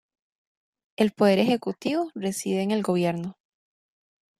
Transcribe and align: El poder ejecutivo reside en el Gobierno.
El 0.95 1.11
poder 1.11 1.37
ejecutivo 1.37 2.09
reside 2.15 2.63
en 2.63 2.71
el 2.71 2.81
Gobierno. 2.81 3.37